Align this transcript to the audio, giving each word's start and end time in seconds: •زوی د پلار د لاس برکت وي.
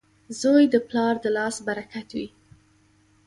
•زوی 0.39 0.63
د 0.73 0.75
پلار 0.87 1.15
د 1.23 1.25
لاس 1.37 1.55
برکت 1.67 2.07
وي. 2.17 2.27